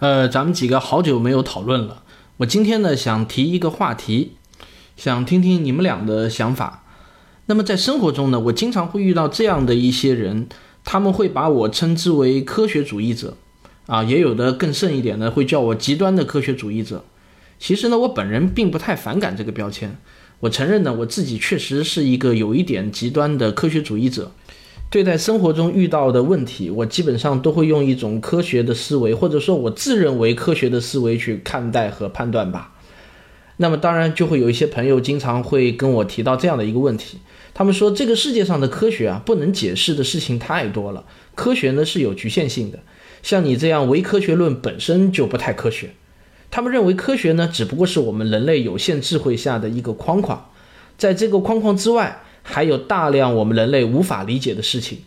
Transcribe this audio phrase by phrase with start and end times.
[0.00, 2.02] 呃，咱们几个好久没有讨论了。
[2.38, 4.32] 我今天呢想提一个话题，
[4.96, 6.84] 想听听你们俩的想法。
[7.46, 10.48] 那么在生活中呢，我经常会遇到这样的一些人，
[10.84, 13.36] 他们会把我称之为科学主义者，
[13.86, 17.04] 啊，也有的更甚一点的会叫我极端的科学主义者。
[17.60, 19.96] 其实呢，我本人并不太反感这个标签。
[20.40, 24.32] 我承认呢，我自己确实是一个有一点极端的科学主义者。
[24.94, 32.74] 对待生活中遇到的问题，我基本上都会用一种科学的思维，或者说我自认为科学的思维去看待和判断吧。
[33.56, 37.18] 那么当然就会有一些朋友经常会跟我提到这样的一个问题，
[37.52, 41.04] 他们说这个世界上的科学啊，不能解释的事情太多了，
[41.34, 42.78] 科学呢是有局限性的。
[43.20, 45.90] 像你这样唯科学论本身就不太科学。
[46.52, 50.50] 他们认为科学呢，只不过是我们人类有限智慧下的一个框框，
[50.96, 52.20] 在这个框框之外。
[52.44, 54.98] 还有大量我们人类无法理解的事情，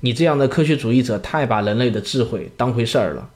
[0.00, 3.28] 你这样的科学主义者太把人类的智慧当回事儿了。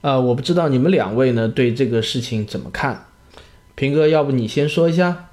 [0.00, 3.06] 呃，我不知道你们两位呢对这个事情怎么看？
[3.74, 5.28] 平哥，要不你先说一下。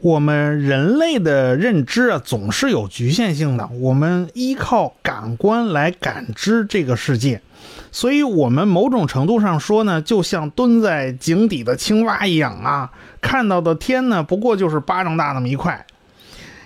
[0.00, 7.40] 我们人类的认知啊总是有局限性的，我们依靠感官来感知这个世界。
[7.90, 12.90] 所以，我们某种程度上说呢，就像蹲在井底的青蛙一样啊，
[13.22, 15.86] 看到的天呢，不过就是巴掌大那么一块。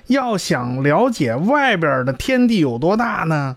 [0.09, 3.57] 要想了解外边的天地有多大呢，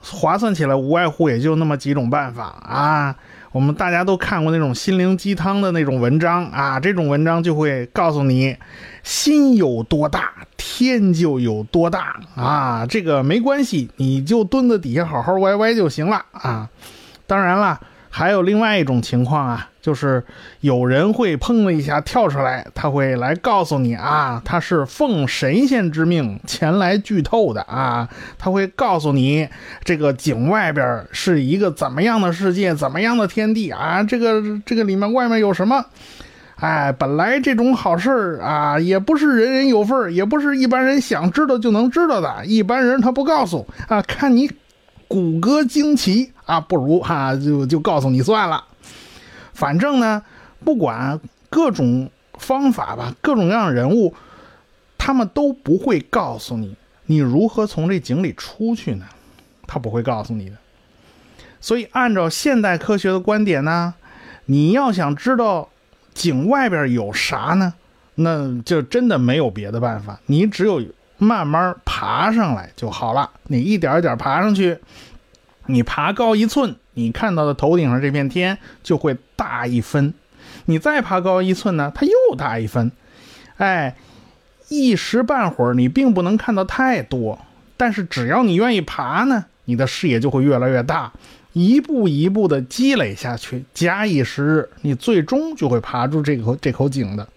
[0.00, 3.16] 划算起来无外乎也就那么几种办法啊。
[3.54, 8.56] 我们大家都看过那种心灵鸡汤的那种文章啊，这种文章就会告诉你，
[9.04, 12.84] 心有多大，天就有多大啊。
[12.84, 16.68] 这个没关系，你就蹲在底下好好歪歪就行了啊。
[17.28, 17.80] 当然了。
[18.16, 20.22] 还有另外一种情况啊，就是
[20.60, 29.48] 有人会砰的一下跳出来，他会来告诉你啊，他是奉神仙之命前来剧透的啊，他会告诉你
[29.82, 35.84] 这个井外边是一个怎么样的世界，怎么样的天地啊，这个这个里面外面有什么？
[36.60, 44.48] 哎，本来这种好事儿啊，也不是人人有份也不是一般人想知道就能知道的，一般人他不告诉啊，看你。
[45.06, 48.64] 骨骼惊奇啊，不如哈就就告诉你算了。
[49.52, 50.22] 反正呢，
[50.64, 54.14] 不管各种方法吧，各种各样的人物，
[54.98, 59.06] 他们都不会告诉你你如何从这井里出去呢？
[59.66, 60.56] 他不会告诉你的。
[61.60, 63.94] 所以，按照现代科学的观点呢，
[64.46, 65.68] 你要想知道
[66.12, 67.74] 井外边有啥呢，
[68.16, 70.82] 那就真的没有别的办法，你只有。
[71.16, 73.30] 慢慢爬上来就好了。
[73.44, 74.76] 你一点一点爬上去，
[75.66, 80.14] 你爬高一寸，你看到的头顶上这片天就会大一分。
[80.66, 82.92] 你再爬高一寸呢，它又大一分。
[83.56, 83.96] 哎，
[84.68, 87.38] 一时半会儿你并不能看到太多，
[87.76, 91.12] 但是只要你愿意爬呢，你的视野就会越来越大，
[91.52, 97.28] 一步一步的积累下去，假以时日，你最终就会爬出这口这口井的。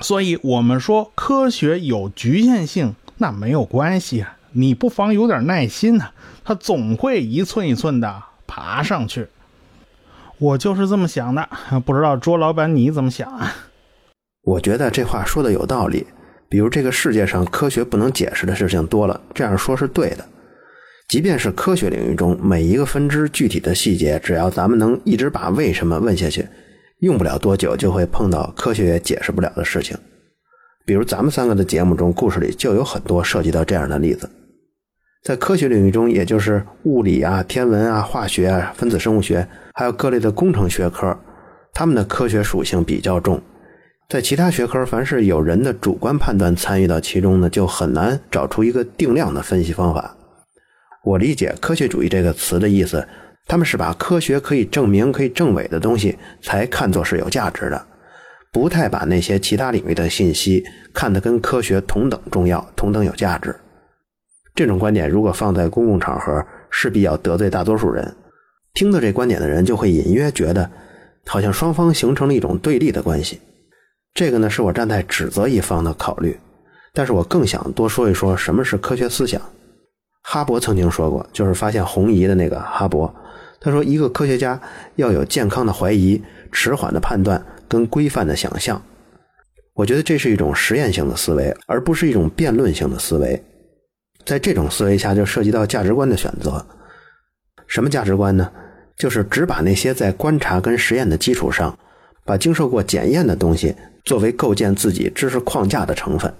[0.00, 4.36] 所以，我们说科学有局限性，那没有关系啊。
[4.54, 6.06] 你不妨有点耐心呢，
[6.44, 9.26] 它总会一寸一寸的爬上去。
[10.38, 11.48] 我就是这么想的，
[11.84, 13.54] 不知道卓老板你怎么想啊？
[14.42, 16.06] 我觉得这话说的有道理。
[16.48, 20.24] 比如这个世界上科学不能解释的事情多了，这样说是对的。
[21.08, 26.46] 即便是科学领域中每一个分支具体的细节，只要咱们能一直把为什么问下去。
[27.00, 29.96] 用不了多久就会碰到科学也解释不了的事情，
[30.86, 34.30] 比如咱们三个的节目中，故事里就有很多涉及到这样的例子。
[35.24, 41.18] 在科学领域中，也就是物理啊、天文啊、化学啊、分子生物学，还有各类的工程学科，
[41.72, 43.40] 他们的科学属性比较重。
[44.06, 50.14] 在其他学科，凡是有人的主观判断参与到其中呢，就很难找出一个定量的分析方法。
[51.02, 53.08] 我理解“科学主义”这个词的意思。
[53.46, 57.86] 他们是把科学可以证明、可以证伪的东西才看作是有价值的，
[58.50, 60.64] 不太把那些其他领域的信息
[60.94, 63.54] 看得跟科学同等重要、同等有价值。
[64.54, 68.14] 这种观点如果放在公共场合，势必要得罪大多数人。
[68.72, 70.70] 听到这观点的人就会隐约觉得，
[71.26, 73.40] 好像双方形成了一种对立的关系。
[74.14, 76.38] 这个呢，是我站在指责一方的考虑。
[76.92, 79.42] 但是我更想多说一说什么是科学思想。
[80.22, 83.12] 哈勃曾经说过，就是发现红移的那个哈勃。
[83.60, 84.60] 他说：“一个科学家
[84.94, 86.22] 要有健康的怀疑、
[86.52, 88.80] 迟缓的判断跟规范的想象。
[89.74, 93.42] 我觉得这是一种实验性的思维，而不是一种辩论性的思维。
[94.24, 96.64] 在这种思维下，就涉及到价值观的选择。
[97.66, 98.50] 什么价值观呢？
[98.96, 101.76] 就是只把那些在观察跟实验的基础上，
[102.24, 103.74] 把经受过检验的东西
[104.04, 106.32] 作为构建自己知识框架的成分。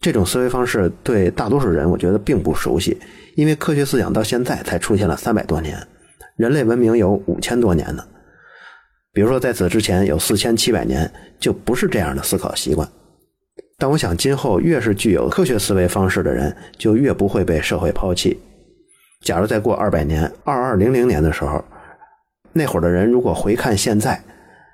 [0.00, 2.98] 这种思维方式对大多数人，我觉得并不熟悉，
[3.34, 5.78] 因为科学思想到现在才出现了三百多年，
[6.36, 8.02] 人类文明有五千多年呢。
[9.12, 12.88] 比如说，在此之前有四千七百年就不是这样的思考习惯。
[13.80, 18.38] 但我想，今后越是具有科学思维方式的人，就越不会被社会抛弃。
[19.22, 21.64] 假如再过二百年，二二零零年的时候，
[22.52, 24.22] 那会儿的人如果回看现在，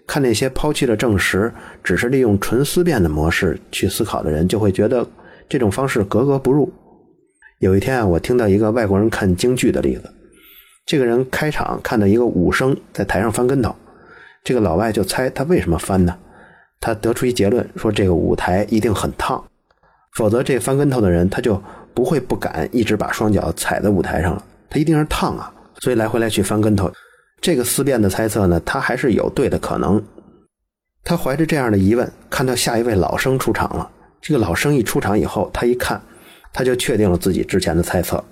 [0.08, 1.53] 看那些抛弃了证实，
[1.85, 5.09] 只是利用纯思辨的模式去思考的人，就会觉得
[5.49, 6.69] 这种方式格格不入。
[7.61, 10.12] 有一天啊，我听到一个外国人看京剧的例子，
[10.85, 13.73] 这个人开场看到一个武生在台上翻跟头。
[14.43, 16.19] 这个老外就猜他为什么翻呢？
[16.81, 19.43] 他得出一结论，说这个舞台一定很烫，
[20.14, 21.61] 否则这翻跟头的人他就
[21.94, 26.93] 不会不敢一直把双脚踩在舞台上了，他一定是烫啊，所以来回来去翻跟头。
[27.40, 30.02] 这个思辨的猜测呢，他还是有对的可能。
[31.05, 33.88] 他怀着这样的疑问，看到下一位老生出场了。
[34.20, 36.00] 这个老生一出场以后，他一看，
[36.52, 38.23] 他就确定了自己之前的猜测。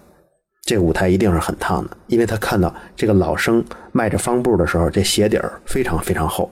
[0.63, 6.51] 这舞台一定是很烫的，因为他看到这个老生迈着方步的时候，这鞋底儿非常非常厚。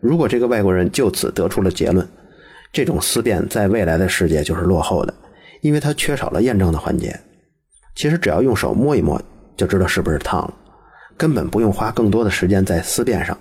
[0.00, 2.06] 如果这个外国人就此得出了结论，
[2.72, 5.14] 这种思辨在未来的世界就是落后的，
[5.62, 7.18] 因为它缺少了验证的环节。
[7.94, 9.20] 其实只要用手摸一摸
[9.56, 10.54] 就知道是不是烫了，
[11.16, 13.36] 根本不用花更多的时间在思辨上。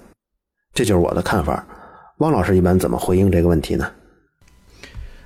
[0.73, 1.67] 这就是我的看法。
[2.19, 3.91] 汪老师一般怎么回应这个问题呢？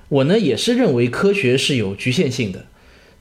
[0.08, 2.66] 我呢也是认为科学是有局限性的。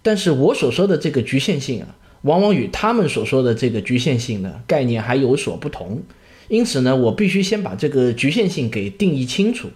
[0.01, 6.01] 但是我所说的这个局限性啊，往往与他们所说的这个局限性的概念还有所不同。
[6.49, 9.69] 因此呢，我必须先把这个局限性给定义清楚。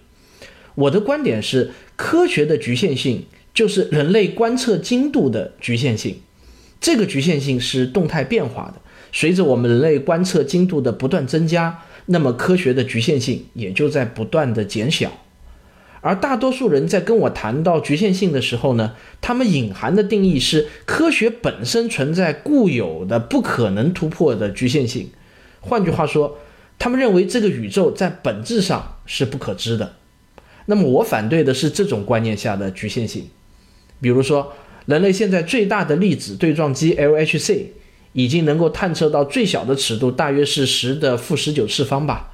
[0.75, 6.17] 我的观点是，科学的局限性就是人类观测精度的局限性。
[6.81, 8.81] 这个局限性是动态变化的，
[9.11, 15.11] 随着我们人类观测精度的不断增加，那么科学的局限性也就在不断的减小。
[16.01, 25.09] 而大多数人在跟我谈到局限性的时候呢，他们隐含的定义是科学本身存在固有的不可能突破的局限性。
[25.61, 26.37] 换句话说，
[26.77, 29.95] 他们认为这个宇宙在本质上是不可知的。
[30.65, 33.27] 那么我反对的是这种观念下的局限性。
[34.01, 34.53] 比如说，
[34.85, 37.65] 人类现在最大的粒子对撞机 LHC
[38.13, 42.31] 已经能够探测到最小的尺度，大约是十的负十九次方吧，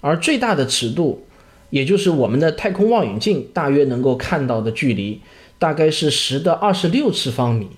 [0.00, 1.24] 而最大的尺度。
[1.70, 5.20] 也就是我们的太空望远镜大约能够看到的距离，
[5.58, 7.68] 大概是十的二十六次方米。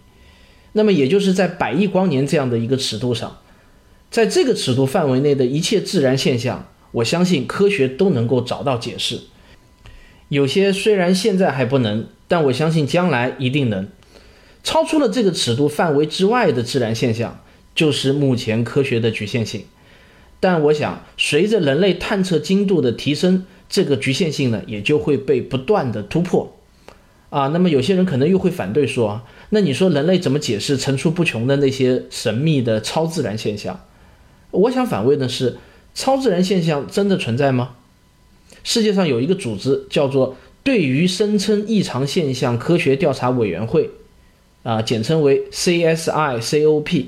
[0.75, 3.40] 那么，也就是在百亿光年这样的一个尺度上，
[4.11, 9.21] 在这个尺度范围内的一切自然现象，我相信科学都能够找到解释。
[10.29, 13.89] 有些虽然现在还不能，但我相信将来一定能。
[14.63, 17.41] 超出了这个尺度范围之外的自然现象，
[17.75, 19.65] 就是目前科学的局限性。
[20.39, 26.57] 但我想，随着人类探测精度的提升，这个局限性呢，也就会被不断的突破，
[27.31, 33.81] 啊，那么有些人可能又会反对说，那你说人类怎么解释层出不穷的那些神秘的超自然现象？
[34.51, 35.59] 我想反问的是，
[35.95, 37.77] 超自然现象真的存在吗？
[38.63, 43.91] 世界上有一个组织叫做对于声称异常现象科学调查委员会，
[44.63, 47.07] 啊，简称为 CSICOP，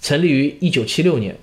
[0.00, 1.36] 成立于一九七六年，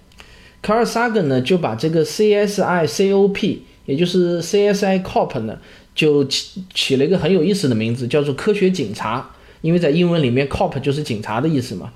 [0.62, 3.60] 卡尔萨根呢就把这个 CSICOP。
[3.86, 5.60] 也就是 CSICOP 呢，
[5.94, 9.30] 就起起了一个很有意思的名字，叫做科学警察。
[9.62, 11.94] 因为在英文里面 “cop” 就是警察的意思嘛。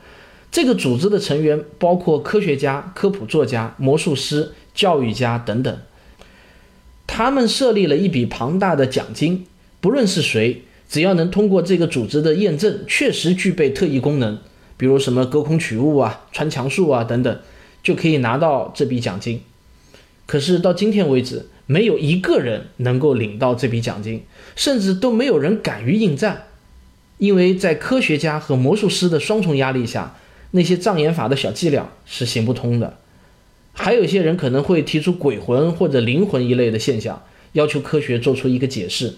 [0.51, 5.77] 这个组织的成员包括科学家、科普作家、魔术师、教育家等等。
[7.05, 9.45] 他们设立了一笔庞大的奖金，
[9.79, 14.39] 不论是谁，只要能通过这个组织的验证，确实具备特异功能，
[14.77, 17.39] 比如什么隔空取物啊、穿墙术啊等等，
[17.83, 19.41] 就可以拿到这笔奖金。
[20.25, 24.23] 可是到今天为止，没有一个人能够领到这笔奖金，
[24.55, 26.43] 甚至都没有人敢于应战，
[27.17, 30.15] 因为在科学家和魔术师的双重压力下，
[30.51, 32.97] 那些障眼法的小伎俩是行不通的。
[33.73, 39.15] 还有一些人可能会提出鬼魂或者灵魂一类的现象，要求科学做出一个解释。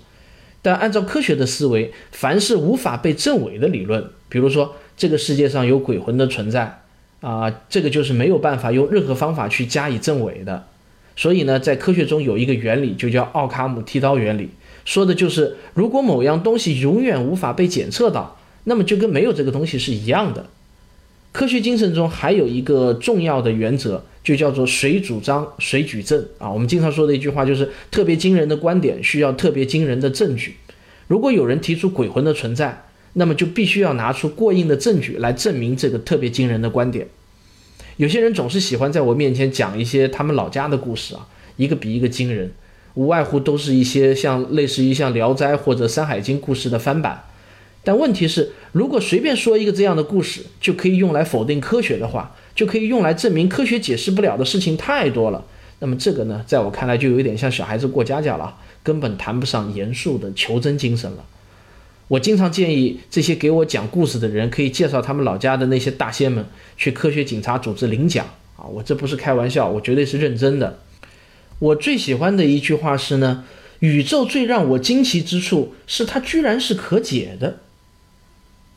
[0.62, 6.82] 但按照科学的思维，凡是无法被证伪的理论，比如说这个世界上有鬼魂的存在，
[7.22, 10.68] 啊，这个就是没有办法用任何方法去加以证伪的。
[11.16, 14.50] 所以呢，在科学中有一个原理，就叫奥卡姆剃刀原理，
[14.86, 20.46] 说的就是如果某样东西永远无法被检测到，那么就跟没有这个东西是一样的。
[21.32, 26.52] 科学精神中还有一个重要的原则，就叫做谁主张谁举证啊。
[26.52, 30.56] 我们经常说的一句话就是，特别惊人的观点需要特别惊人的证据。
[31.08, 32.84] 如果有人提出鬼魂的存在，
[33.14, 37.08] 那么就必须要拿出过硬的证据来证明这个特别惊人的观点。
[37.98, 42.52] 有些人总是喜欢在我面前讲一些他们老家的故事啊，一个比一个惊人。
[42.96, 47.24] 无外乎都是一些像类似于像《聊斋》或者《山海经》故事的翻版。
[47.84, 55.44] 但问题是，如果随便说一个这样的故事就可以用来否定科学的话，就可以用来证明科学解释不了的事情太多了。
[55.80, 61.26] 那么这个呢，在我看来就有点像小孩子过家家了，根本谈不上严肃的求真精神了。
[62.08, 66.46] 我经常建议这些给我讲故事的人，可以介绍他们老家的那些大仙们
[66.78, 68.66] 去科学警察组织领奖啊！
[68.66, 70.80] 我这不是开玩笑，我绝对是认真的。
[71.58, 73.46] 我最喜欢的一句话是呢：
[73.80, 77.58] 宇宙最让我惊奇之处是它居然是可解的。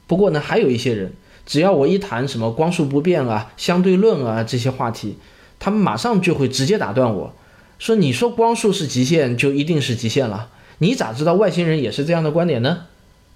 [0.07, 1.13] 不过呢，还有一些人，
[1.47, 5.17] 只要我一谈什么光速不变啊、相对论啊这些话题，
[5.59, 7.35] 他们马上就会直接打断我
[7.79, 10.51] 说：“你说光速是极限，就一定是极限了？
[10.79, 12.87] 你咋知道外星人也是这样的观点呢？”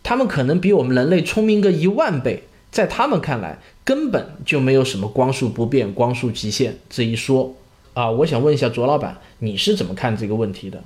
[0.03, 7.57] 他们可能比我们人类聪明个一万倍，在他们看来，根本就没有什么光速不变、光速极限这一说
[7.95, 8.11] 啊！
[8.11, 10.83] 我想问一下卓老板，你是怎么看这个问题的？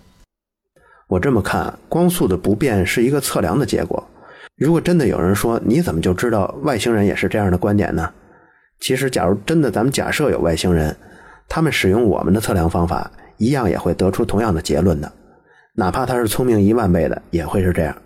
[1.08, 4.02] 我这么看，光速的不变是一个测量的结果。
[4.62, 8.08] 如果真的有人说，你怎么就知道外星人也是这样的观点呢？
[8.80, 10.96] 其实，假如真的咱们假设有外星人，
[11.48, 15.10] 他们使用我们的测量方法，一样也会得出同样的结论的，
[15.74, 17.96] 哪怕他是聪明一万倍的，也会是这样。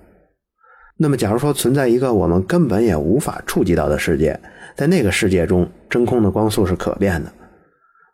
[0.96, 4.38] 那么，假如说存在一个我们根本也无法触及到的世界，
[4.75, 7.30] 在那个世界中，真空的光速是可变的，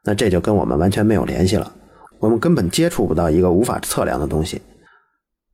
[0.02, 1.72] 那这就跟我们完全没有联系了。
[2.18, 4.60] 我们根本接触不到一个无法测量的东西。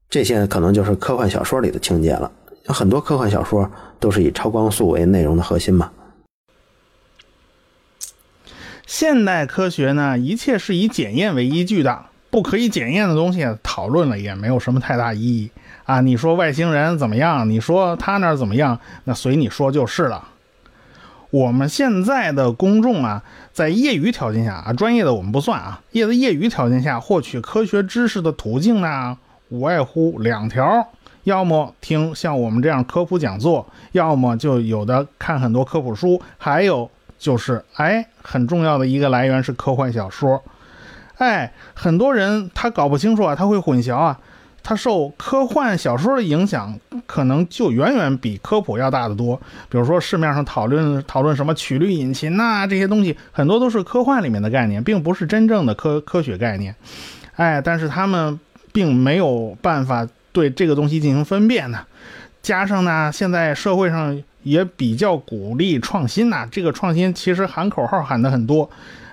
[0.09, 2.33] 这些可能就是科幻小说里的情节了。
[2.69, 5.91] 那很多科幻小说都是以超光速为内容的核心嘛。
[8.87, 15.51] 现代科学呢，一切是以检验为依据的，不可以检验的东西讨论了也没有什么太大意义。
[15.85, 17.49] 啊，你说外星人怎么样？
[17.49, 18.79] 你说他那怎么样？
[19.05, 20.29] 那随你说就是了。
[21.31, 23.23] 我们现在的公众啊，
[23.53, 29.17] 在业余条件下啊，专业的我们不算啊，业的业余条件下获取科学知识的途径呢，
[29.49, 30.89] 无外乎两条：
[31.28, 40.42] 要么听像我们这样科普讲座，要么就有的看很多科普书，还有就是，哎，很重要的一个来源是科幻小说。
[41.18, 44.18] 哎，很多人他搞不清楚啊，他会混淆啊。
[44.62, 49.37] 他受科幻小说的影响，可能就远远比科普要大得多。
[49.68, 56.75] 比如说市面上讨论讨论什么曲率引擎呐，这些东西很多都是科幻里面的概念，并不是真正的科科学概念。
[57.37, 58.40] 哎，但是他们
[58.73, 60.06] 并没有办法
[60.38, 61.80] 对这个东西进行分辨呢。
[62.40, 68.71] 加上呢，现在社会上也比较鼓励创新呐，这个创新其实喊口号喊的很多。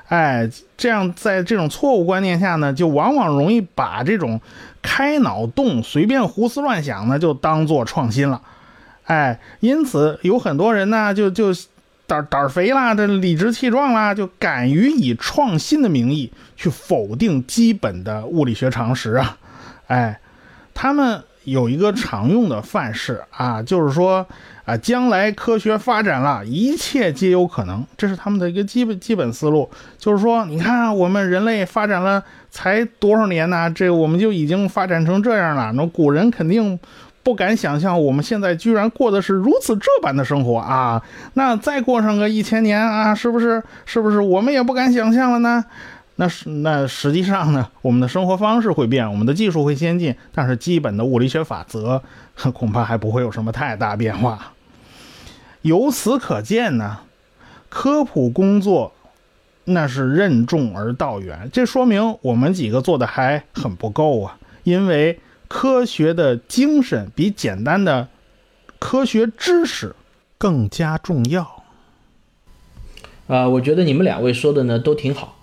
[0.08, 4.40] 哎，这样在这种错误观念下呢，就往往容易把这种
[4.84, 8.40] 开脑洞、随便胡思乱想呢，就当做创新了。
[9.06, 11.52] 哎，因此有很多人呢，就就
[12.06, 19.38] 胆胆儿肥啦，这理直气壮啦，就敢于以创新的名义去否定基本的物理学常识啊。
[19.88, 20.20] 哎，
[20.76, 21.24] 他们。
[21.46, 24.26] 有一个常用的范式啊，就是说
[24.66, 29.70] 啊，将来科学发展了，一切皆有可能，这是他们的一个基本基本思路。
[30.00, 33.70] 就是说，你看我们人类发展了才多少年呢？
[33.70, 35.72] 这我们就已经发展成这样了。
[35.74, 36.80] 那古人肯定
[37.22, 41.00] 不敢想象，我们现在居然过的是如此这般的生活啊！
[41.36, 43.62] 那再过上个一千年啊，是不是？
[43.86, 45.64] 是不是我们也不敢想象了呢？
[46.18, 52.02] 那是那实际上呢，我们的生活方式会变，我们的技术会先进，但是基本的物理学法则
[52.54, 54.54] 恐怕还不会有什么太大变化。
[55.62, 57.00] 由此可见呢，
[57.70, 58.94] 科普工作
[59.66, 64.38] 那是任重而道远，这说明我们几个做的还很不够啊。
[64.64, 68.08] 因为科学的精神比简单的
[68.80, 69.96] 科学知识
[70.38, 71.64] 更加重要。
[73.28, 75.35] 啊，我觉得你们两位说的呢都挺好。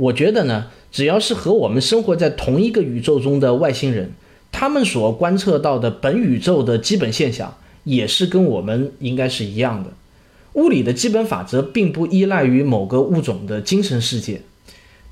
[0.00, 4.12] 我觉得呢，只要是和我们生活在同一个宇宙中的外星人，
[4.50, 7.54] 他们所观测到的本宇宙的基本现象，
[7.84, 9.90] 也是跟我们应该是一样的。
[10.54, 14.40] 物理的基本法则并不依赖于某个物种的精神世界，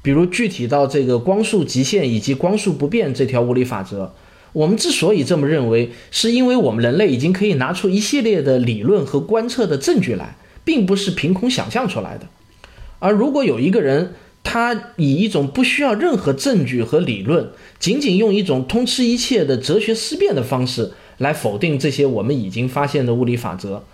[0.00, 4.14] 比如具体到这个光速极限以及光速不变这条物理法则，
[4.54, 12.26] 我们之所以这么认为，是因为我们人类已经可以拿出一系列的理论和观测的证据来，并不是凭空想象出来的。
[13.00, 14.14] 而如果有一个人，
[14.50, 23.84] 他以一种不需要任何证据和理论，仅仅用一种通吃一切的哲学思辨的方式来否定这些我们已经发现的物理法则。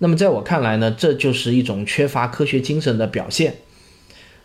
[0.00, 3.54] 那么，在我看来呢，这就是一种缺乏科学精神的表现。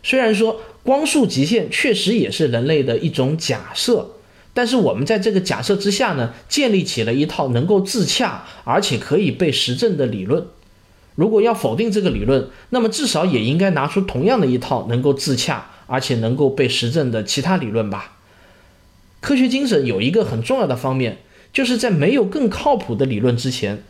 [0.02, 4.12] 虽然说光速极限确实也是人类的一种假设，
[4.54, 10.46] 但是我们在这个假设之下呢，建立起了一套能够自洽而且可以被实证的理论。
[11.18, 18.18] 如果要否定这个理论，那么至少也应该拿出同样的一套能够自洽而且能够被实证的其他理论吧。
[19.18, 21.18] 科学精神有一个很重要的方面，
[21.52, 23.82] 就是在没有更靠谱的理论之前，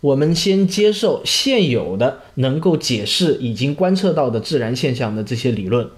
[0.00, 5.88] 我们先接受现有的能够解释已经观测到的自然现象的这些理论。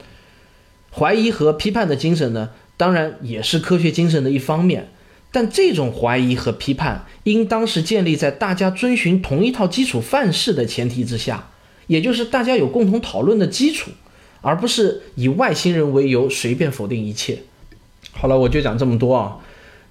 [0.93, 4.91] 怀疑和批判的精神呢，当然也是科学精神的一方面，
[5.33, 11.51] 但这种怀疑和批判应当是建立在大家遵循同一套基础范式的前提之下，
[11.87, 13.91] 也就是大家有共同讨论的基础，
[14.41, 17.39] 而不是以外星人为由随便否定一切。
[18.13, 19.39] 好了，我就讲这么多啊。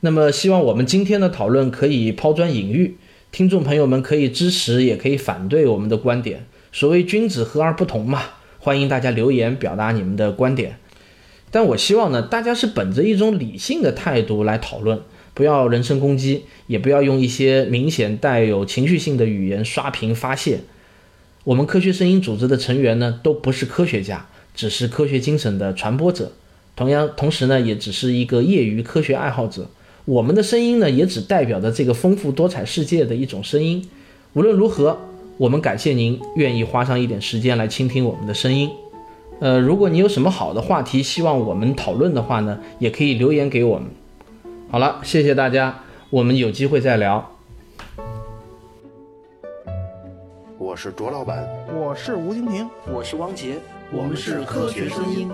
[0.01, 2.98] 那么，希望我们今天的讨论可以抛砖引玉，
[3.31, 6.46] 听众朋友们可以支持，也可以反对我们的观点。
[6.72, 8.22] 所谓君子和而不同嘛，
[8.60, 10.77] 欢迎大家留言表达你们的观点。
[11.51, 15.01] 但我希望呢，大家是本着一种理性的态度来讨论，
[15.39, 20.60] 不要人身攻击，也不要用一些明显带有情绪性的语言刷屏发泄。
[21.46, 26.34] 我们科学声音组织的成员呢，都不是科学家，只是科学精神的传播者。
[26.75, 29.69] 同样，同时呢，也只是一个业余科学爱好者。
[30.03, 33.88] 我们的声音呢，也只代表着这个丰富多彩世界的一种声音。
[34.34, 35.00] 无论如何，
[35.38, 38.69] 我们感谢您愿意花上一点时间来倾听我们的声音。
[39.39, 43.88] 呃，如果你有什么好的话题希望我们讨论的话呢，也可以留言给我们。
[44.72, 45.80] 好了，谢谢大家，
[46.12, 47.28] 我们有机会再聊。
[50.60, 53.56] 我是卓老板，我是吴金平，我是汪杰，
[53.92, 55.28] 我们是科学声音。